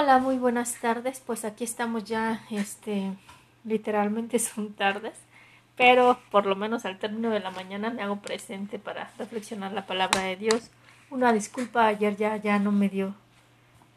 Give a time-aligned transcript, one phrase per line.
[0.00, 1.20] Hola, muy buenas tardes.
[1.26, 3.14] Pues aquí estamos ya, este,
[3.64, 5.18] literalmente son tardes,
[5.76, 9.86] pero por lo menos al término de la mañana me hago presente para reflexionar la
[9.86, 10.70] palabra de Dios.
[11.10, 13.12] Una disculpa, ayer ya, ya no me dio,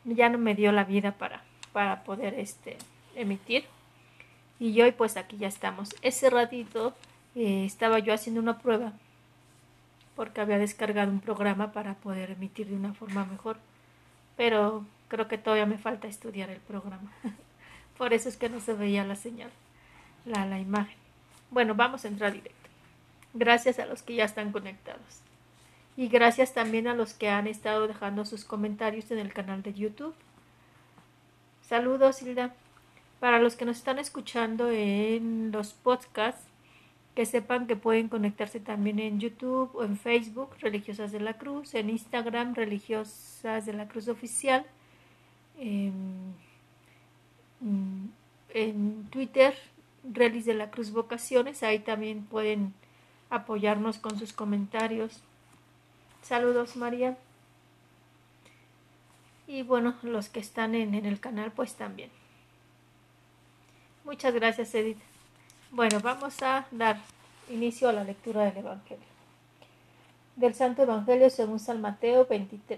[0.03, 2.79] ya no me dio la vida para, para poder, este,
[3.13, 3.65] emitir.
[4.59, 5.89] Y hoy pues aquí ya estamos.
[6.01, 6.95] Ese ratito
[7.35, 8.93] eh, estaba yo haciendo una prueba
[10.15, 13.57] porque había descargado un programa para poder emitir de una forma mejor.
[14.35, 17.11] Pero creo que todavía me falta estudiar el programa.
[17.97, 19.51] Por eso es que no se veía la señal,
[20.25, 20.95] la, la imagen.
[21.49, 22.69] Bueno, vamos a entrar directo.
[23.33, 25.19] Gracias a los que ya están conectados.
[25.97, 29.73] Y gracias también a los que han estado dejando sus comentarios en el canal de
[29.73, 30.15] YouTube.
[31.67, 32.55] Saludos, Hilda.
[33.19, 36.47] Para los que nos están escuchando en los podcasts,
[37.15, 41.75] que sepan que pueden conectarse también en YouTube o en Facebook, Religiosas de la Cruz,
[41.75, 44.65] en Instagram, Religiosas de la Cruz Oficial
[45.57, 46.35] en,
[48.49, 49.55] en Twitter,
[50.03, 52.73] Relis de la Cruz Vocaciones, ahí también pueden
[53.29, 55.21] apoyarnos con sus comentarios.
[56.21, 57.17] Saludos María.
[59.47, 62.09] Y bueno, los que están en, en el canal pues también.
[64.03, 64.99] Muchas gracias Edith.
[65.71, 66.99] Bueno, vamos a dar
[67.49, 69.10] inicio a la lectura del Evangelio
[70.35, 72.27] del Santo Evangelio según San Mateo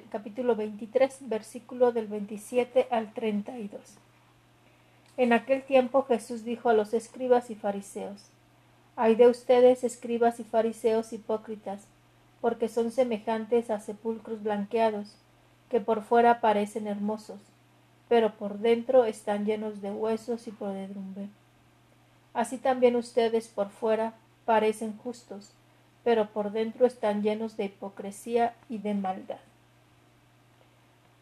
[0.10, 3.82] capítulo 23, versículo del 27 al 32.
[5.18, 8.30] En aquel tiempo Jesús dijo a los escribas y fariseos,
[8.96, 11.86] Hay de ustedes, escribas y fariseos hipócritas,
[12.42, 15.16] porque son semejantes a sepulcros blanqueados,
[15.70, 17.40] que por fuera parecen hermosos,
[18.10, 21.30] pero por dentro están llenos de huesos y podredumbre.
[22.34, 24.14] Así también ustedes por fuera
[24.46, 25.54] parecen justos,
[26.04, 29.40] pero por dentro están llenos de hipocresía y de maldad.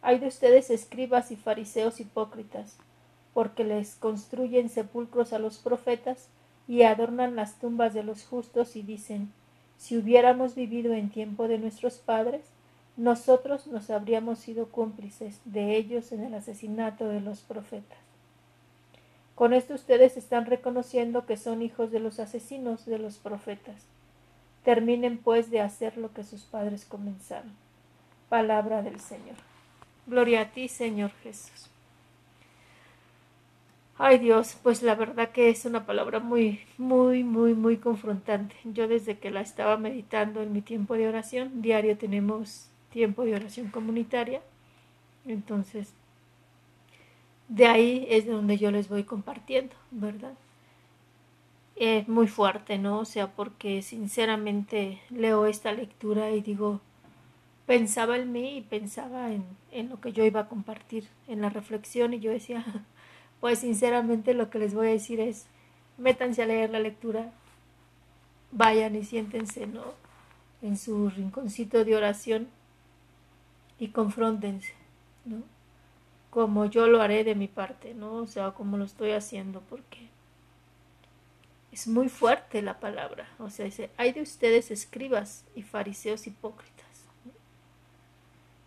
[0.00, 2.76] Hay de ustedes escribas y fariseos hipócritas,
[3.34, 6.28] porque les construyen sepulcros a los profetas
[6.66, 9.32] y adornan las tumbas de los justos y dicen,
[9.78, 12.42] si hubiéramos vivido en tiempo de nuestros padres,
[12.96, 17.98] nosotros nos habríamos sido cómplices de ellos en el asesinato de los profetas.
[19.34, 23.86] Con esto ustedes están reconociendo que son hijos de los asesinos de los profetas.
[24.64, 27.52] Terminen pues de hacer lo que sus padres comenzaron.
[28.28, 29.36] Palabra del Señor.
[30.06, 31.68] Gloria a ti, Señor Jesús.
[33.98, 38.56] Ay Dios, pues la verdad que es una palabra muy, muy, muy, muy confrontante.
[38.64, 43.34] Yo desde que la estaba meditando en mi tiempo de oración, diario tenemos tiempo de
[43.36, 44.42] oración comunitaria,
[45.24, 45.92] entonces
[47.48, 50.34] de ahí es donde yo les voy compartiendo, ¿verdad?
[51.82, 53.00] Es muy fuerte, ¿no?
[53.00, 56.80] O sea, porque sinceramente leo esta lectura y digo,
[57.66, 61.48] pensaba en mí y pensaba en, en lo que yo iba a compartir en la
[61.48, 62.64] reflexión y yo decía,
[63.40, 65.46] pues sinceramente lo que les voy a decir es,
[65.98, 67.32] métanse a leer la lectura,
[68.52, 69.82] vayan y siéntense, ¿no?
[70.62, 72.48] En su rinconcito de oración
[73.80, 74.74] y confróntense,
[75.24, 75.42] ¿no?
[76.30, 78.14] Como yo lo haré de mi parte, ¿no?
[78.14, 80.11] O sea, como lo estoy haciendo, porque
[81.72, 83.26] es muy fuerte la palabra.
[83.38, 86.70] O sea, dice, hay de ustedes escribas y fariseos hipócritas.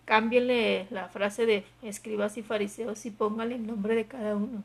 [0.06, 4.64] Cámbienle la frase de escribas y fariseos y pónganle el nombre de cada uno.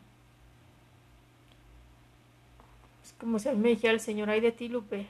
[3.05, 5.07] Es como si a mí me dijera el Señor, hay de ti, Lupe,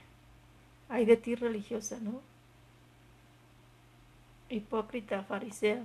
[0.88, 2.20] hay de ti religiosa, ¿no?
[4.48, 5.84] Hipócrita, farisea,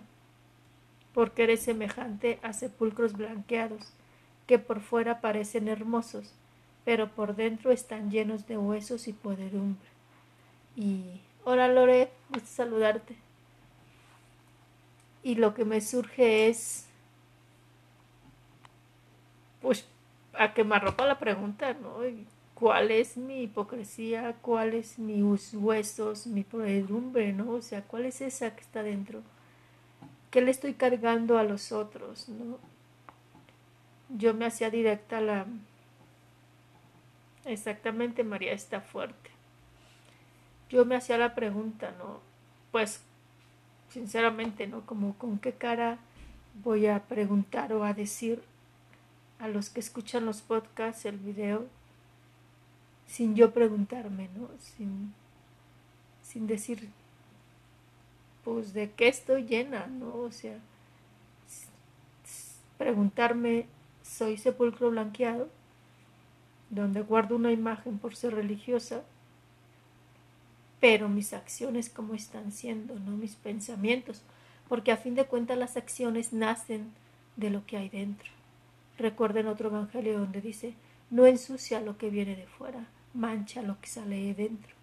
[1.13, 3.93] porque eres semejante a sepulcros blanqueados,
[4.47, 6.33] que por fuera parecen hermosos,
[6.85, 9.89] pero por dentro están llenos de huesos y podredumbre.
[10.75, 13.15] Y hola Lore, gusto saludarte.
[15.23, 16.85] Y lo que me surge es,
[19.61, 19.87] pues,
[20.33, 21.95] a que me arropa la pregunta, ¿no?
[22.53, 24.35] ¿Cuál es mi hipocresía?
[24.41, 27.49] ¿Cuál es mis huesos, mi podredumbre, ¿no?
[27.51, 29.23] O sea, ¿cuál es esa que está dentro?
[30.29, 32.59] ¿Qué le estoy cargando a los otros, ¿no?
[34.15, 35.47] Yo me hacía directa la,
[37.45, 39.29] Exactamente, María está fuerte.
[40.69, 42.19] Yo me hacía la pregunta, ¿no?
[42.71, 43.01] Pues,
[43.89, 44.85] sinceramente, ¿no?
[44.85, 45.99] Como con qué cara
[46.63, 48.41] voy a preguntar o a decir
[49.39, 51.67] a los que escuchan los podcasts, el video,
[53.05, 54.49] sin yo preguntarme, ¿no?
[54.59, 55.13] Sin,
[56.23, 56.89] sin decir,
[58.43, 60.15] pues, de qué estoy llena, ¿no?
[60.15, 60.57] O sea,
[62.79, 63.67] preguntarme,
[64.03, 65.49] ¿soy sepulcro blanqueado?
[66.75, 69.03] Donde guardo una imagen por ser religiosa,
[70.79, 74.21] pero mis acciones como están siendo, no mis pensamientos,
[74.67, 76.91] porque a fin de cuentas las acciones nacen
[77.37, 78.29] de lo que hay dentro.
[78.97, 80.73] Recuerden otro evangelio donde dice,
[81.09, 84.73] no ensucia lo que viene de fuera, mancha lo que sale de dentro.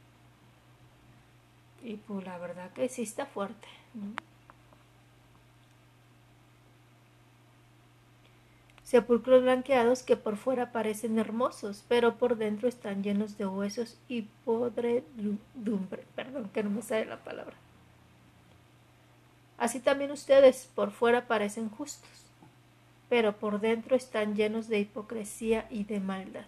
[1.83, 3.69] Y pues la verdad que sí está fuerte.
[8.93, 14.27] Sepulcros blanqueados que por fuera parecen hermosos, pero por dentro están llenos de huesos y
[14.45, 16.05] podredumbre.
[16.15, 17.57] Perdón, que no me sale la palabra.
[19.57, 22.11] Así también ustedes por fuera parecen justos,
[23.09, 26.45] pero por dentro están llenos de hipocresía y de maldad.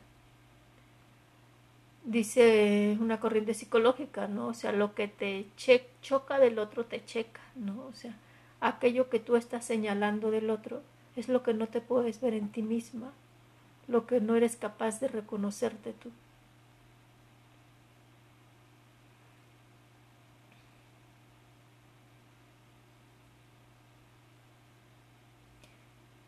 [2.04, 4.48] Dice una corriente psicológica, ¿no?
[4.48, 5.46] O sea, lo que te
[6.02, 7.86] choca del otro te checa, ¿no?
[7.86, 8.14] O sea,
[8.60, 10.82] aquello que tú estás señalando del otro
[11.16, 13.12] es lo que no te puedes ver en ti misma,
[13.86, 16.10] lo que no eres capaz de reconocerte tú.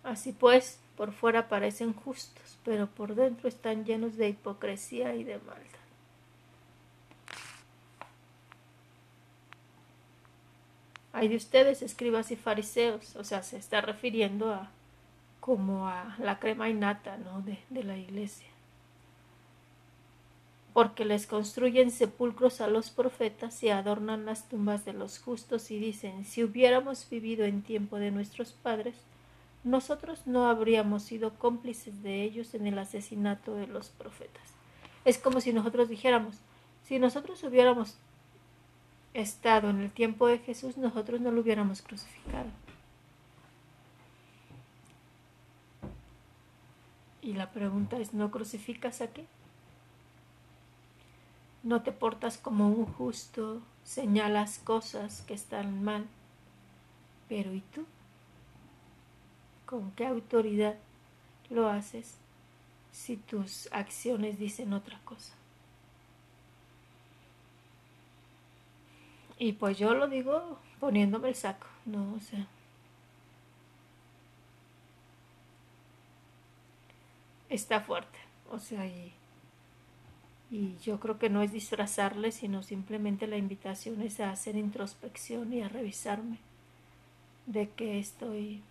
[0.06, 5.38] Así pues, por fuera parecen justos, pero por dentro están llenos de hipocresía y de
[5.38, 5.64] maldad.
[11.12, 14.70] Hay de ustedes, escribas y fariseos, o sea, se está refiriendo a
[15.46, 17.40] como a la crema innata ¿no?
[17.40, 18.48] de, de la iglesia.
[20.72, 25.78] Porque les construyen sepulcros a los profetas y adornan las tumbas de los justos y
[25.78, 28.96] dicen, si hubiéramos vivido en tiempo de nuestros padres,
[29.62, 34.42] nosotros no habríamos sido cómplices de ellos en el asesinato de los profetas.
[35.04, 36.40] Es como si nosotros dijéramos,
[36.82, 37.96] si nosotros hubiéramos
[39.14, 42.50] estado en el tiempo de Jesús, nosotros no lo hubiéramos crucificado.
[47.26, 49.26] Y la pregunta es, ¿no crucificas a qué?
[51.64, 56.06] No te portas como un justo, señalas cosas que están mal,
[57.28, 57.84] pero ¿y tú?
[59.66, 60.76] ¿Con qué autoridad
[61.50, 62.14] lo haces
[62.92, 65.34] si tus acciones dicen otra cosa?
[69.36, 72.14] Y pues yo lo digo poniéndome el saco, ¿no?
[72.14, 72.46] O sea.
[77.48, 78.18] Está fuerte,
[78.50, 79.12] o sea, y,
[80.50, 85.52] y yo creo que no es disfrazarle, sino simplemente la invitación es a hacer introspección
[85.52, 86.38] y a revisarme
[87.46, 88.62] de qué estoy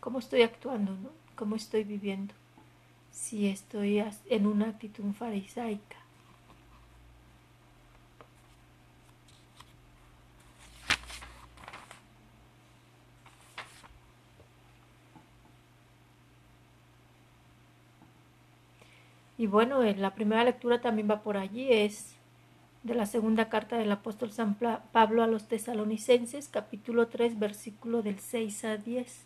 [0.00, 1.10] cómo estoy actuando, ¿no?
[1.36, 2.34] cómo estoy viviendo,
[3.12, 6.01] si estoy en una actitud farisaica.
[19.42, 22.14] Y bueno, la primera lectura también va por allí, es
[22.84, 28.20] de la segunda carta del apóstol San Pablo a los tesalonicenses, capítulo 3, versículo del
[28.20, 29.24] 6 a 10.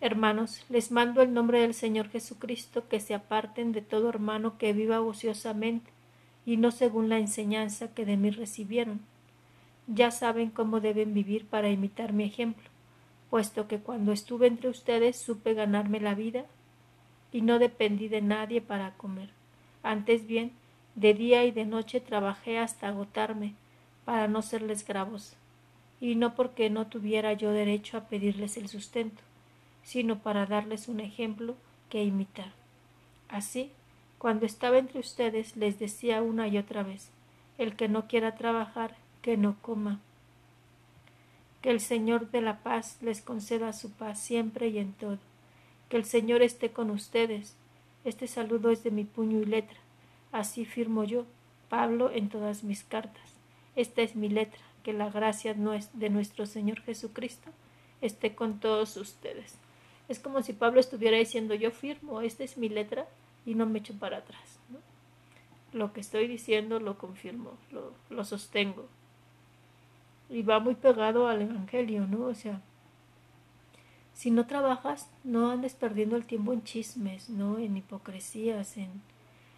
[0.00, 4.72] Hermanos, les mando el nombre del Señor Jesucristo que se aparten de todo hermano que
[4.72, 5.90] viva ociosamente
[6.46, 9.02] y no según la enseñanza que de mí recibieron.
[9.88, 12.70] Ya saben cómo deben vivir para imitar mi ejemplo,
[13.28, 16.46] puesto que cuando estuve entre ustedes supe ganarme la vida
[17.32, 19.30] y no dependí de nadie para comer.
[19.82, 20.52] Antes bien,
[20.94, 23.54] de día y de noche trabajé hasta agotarme
[24.04, 25.36] para no serles gravosa,
[26.00, 29.22] y no porque no tuviera yo derecho a pedirles el sustento
[29.86, 31.54] sino para darles un ejemplo
[31.90, 32.50] que imitar.
[33.28, 33.70] Así,
[34.18, 37.10] cuando estaba entre ustedes, les decía una y otra vez,
[37.56, 40.00] el que no quiera trabajar, que no coma.
[41.62, 45.18] Que el Señor de la paz les conceda su paz siempre y en todo.
[45.88, 47.56] Que el Señor esté con ustedes.
[48.04, 49.78] Este saludo es de mi puño y letra.
[50.32, 51.24] Así firmo yo,
[51.68, 53.34] Pablo, en todas mis cartas.
[53.76, 54.60] Esta es mi letra.
[54.82, 57.50] Que la gracia de nuestro Señor Jesucristo
[58.00, 59.58] esté con todos ustedes.
[60.08, 63.06] Es como si Pablo estuviera diciendo yo firmo, esta es mi letra
[63.44, 64.60] y no me echo para atrás.
[65.72, 68.86] Lo que estoy diciendo lo confirmo, lo, lo sostengo.
[70.30, 72.26] Y va muy pegado al Evangelio, ¿no?
[72.26, 72.60] O sea,
[74.16, 77.58] si no trabajas, no andes perdiendo el tiempo en chismes, ¿no?
[77.58, 78.90] En hipocresías, en,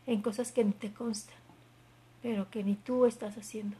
[0.06, 1.38] en cosas que ni te constan,
[2.20, 3.78] pero que ni tú estás haciendo.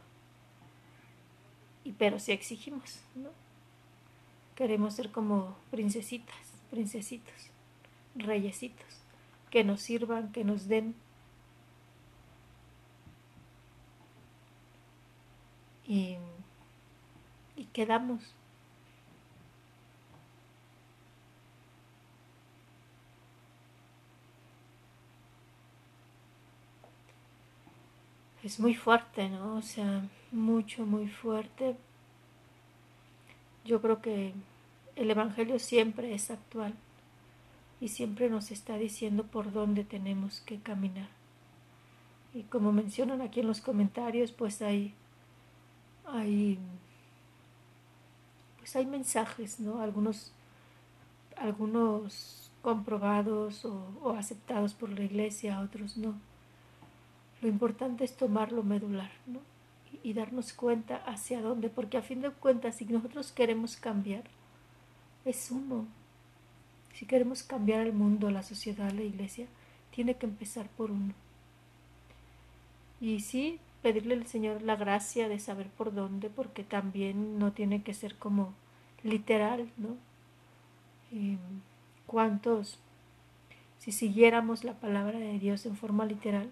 [1.83, 3.29] Y pero si exigimos, ¿no?
[4.55, 7.49] Queremos ser como princesitas princesitos,
[8.15, 8.85] reyesitos,
[9.49, 10.95] que nos sirvan, que nos den.
[15.87, 16.17] Y,
[17.55, 18.21] y quedamos.
[28.49, 29.57] Es muy fuerte, ¿no?
[29.57, 30.01] O sea,
[30.31, 31.75] mucho, muy fuerte
[33.69, 34.33] yo creo que
[34.95, 36.73] el Evangelio siempre es actual
[37.79, 41.07] y siempre nos está diciendo por dónde tenemos que caminar.
[42.33, 44.95] Y como mencionan aquí en los comentarios, pues hay,
[46.07, 46.57] hay,
[48.57, 49.81] pues hay mensajes, ¿no?
[49.81, 50.31] Algunos,
[51.37, 56.15] algunos comprobados o, aceptados por la iglesia, otros no.
[57.41, 59.39] Lo importante es tomarlo medular, ¿no?
[60.03, 64.23] Y, darnos cuenta hacia dónde, porque a fin de cuentas, si nosotros queremos cambiar,
[65.25, 65.87] es uno.
[66.93, 69.47] Si queremos cambiar el mundo, la sociedad, la iglesia,
[69.91, 71.13] tiene que empezar por uno.
[73.01, 77.81] Y sí, pedirle al Señor la gracia de saber por dónde, porque también no tiene
[77.81, 78.53] que ser como
[79.03, 79.95] literal, ¿no?
[82.05, 82.79] ¿Cuántos,
[83.79, 86.49] si siguiéramos la palabra de Dios en forma literal,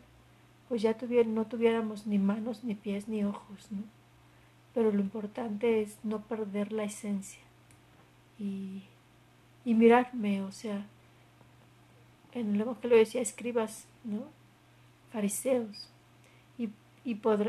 [0.67, 0.95] pues ya
[1.25, 3.83] no tuviéramos ni manos, ni pies, ni ojos, ¿no?
[4.73, 7.41] Pero lo importante es no perder la esencia
[8.37, 8.83] y,
[9.65, 10.85] y mirarme, o sea,
[12.33, 14.23] en el Evangelio decía escribas, ¿no?
[15.11, 15.89] Fariseos,
[16.57, 16.69] y,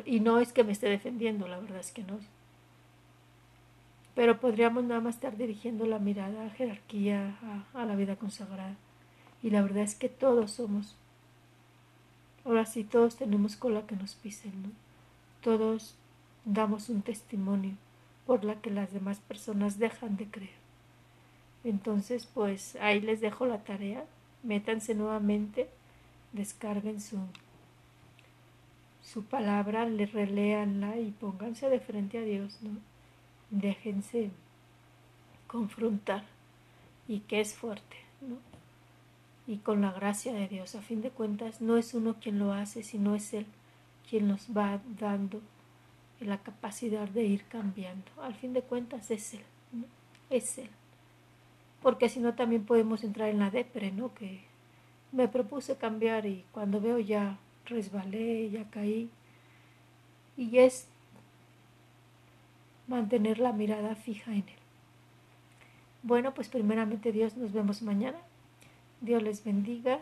[0.07, 2.19] y no es que me esté defendiendo, la verdad es que no.
[4.15, 7.39] Pero podríamos nada más estar dirigiendo la mirada a jerarquía,
[7.73, 8.75] a, la vida consagrada.
[9.45, 10.97] Y la verdad es que todos somos.
[12.49, 14.71] Ahora sí, todos tenemos cola que nos pisen, ¿no?
[15.43, 15.95] Todos
[16.47, 17.75] damos un testimonio
[18.25, 20.57] por la que las demás personas dejan de creer.
[21.63, 24.03] Entonces, pues ahí les dejo la tarea.
[24.45, 25.69] Métanse nuevamente,
[26.33, 27.19] descarguen su
[29.03, 32.71] su palabra, le releanla y pónganse de frente a Dios, ¿no?
[33.51, 34.31] Déjense
[35.47, 36.25] confrontar
[37.07, 38.08] y que es fuerte.
[39.49, 42.53] Y con la gracia de Dios, a fin de cuentas, no es uno quien lo
[42.53, 43.47] hace, sino es Él
[44.09, 45.41] quien nos va dando
[46.21, 48.11] la capacidad de ir cambiando.
[48.23, 49.45] Al fin de cuentas es Él.
[50.29, 50.69] Es Él.
[51.83, 54.13] Porque si no también podemos entrar en la depre, ¿no?
[54.15, 54.43] Que
[55.13, 59.09] me propuse cambiar y cuando veo ya resbalé, ya caí.
[60.37, 60.89] Y es
[62.87, 64.59] mantener la mirada fija en Él.
[66.03, 68.19] Bueno, pues primeramente Dios, nos vemos mañana.
[69.01, 70.01] Dios les bendiga.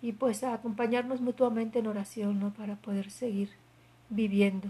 [0.00, 2.52] y pues a acompañarnos mutuamente en oración, ¿no?
[2.52, 3.50] Para poder seguir
[4.10, 4.68] viviendo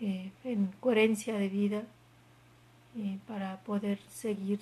[0.00, 1.84] eh, en coherencia de vida,
[2.94, 4.60] y para poder seguir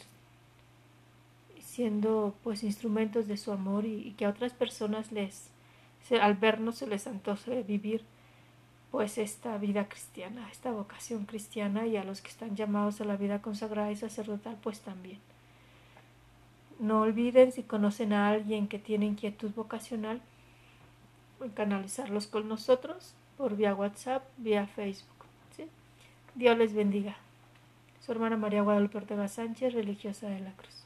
[1.61, 5.49] siendo pues instrumentos de su amor y, que a otras personas les
[6.20, 8.02] al vernos se les antoje vivir
[8.90, 13.16] pues esta vida cristiana, esta vocación cristiana y a los que están llamados a la
[13.16, 15.18] vida consagrada y sacerdotal pues también.
[16.83, 20.21] No olviden si conocen a alguien que tiene inquietud vocacional,
[21.55, 25.07] canalizarlos con nosotros por vía WhatsApp, vía Facebook.
[26.35, 27.17] Dios les bendiga.
[28.01, 30.83] Su hermana María Guadalupe Ortega Sánchez, religiosa de la Cruz.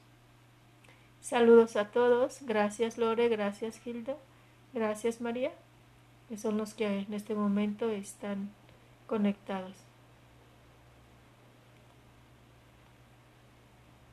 [1.23, 2.41] Saludos a todos.
[2.43, 4.17] Gracias Lore, gracias Hilda,
[4.75, 5.53] gracias María,
[6.29, 8.51] que son los que en este momento están
[9.07, 9.86] conectados.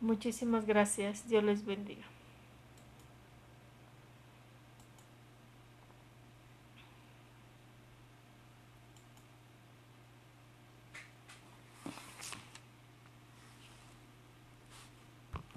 [0.03, 1.29] Muchísimas gracias.
[1.29, 2.03] Dios les bendiga.